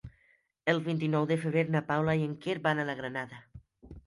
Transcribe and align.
El 0.71 0.79
vint-i-nou 0.87 1.27
de 1.31 1.37
febrer 1.43 1.65
na 1.75 1.83
Paula 1.91 2.17
i 2.23 2.27
en 2.31 2.35
Quer 2.47 2.57
van 2.65 2.83
a 2.83 2.89
la 2.91 2.97
Granada. 3.05 3.45